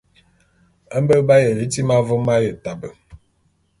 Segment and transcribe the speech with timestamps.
[1.03, 2.89] Mbé b'aye liti ma vôm m'ayiane tabe.